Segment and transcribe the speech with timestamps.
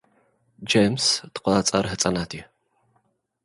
[0.69, 2.41] ጀምስ ተቘጻጻሪ ህንጸት እዩ።